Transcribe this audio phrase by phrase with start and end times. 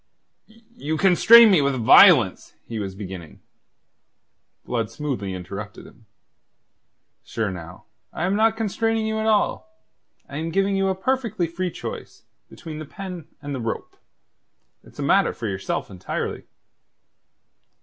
[0.47, 3.39] "You constrain me with violence..." he was beginning.
[4.65, 6.07] Blood smoothly interrupted him.
[7.23, 9.69] "Sure, now, I am not constraining you at all.
[10.27, 13.95] I'm giving you a perfectly free choice between the pen and the rope.
[14.83, 16.45] It's a matter for yourself entirely."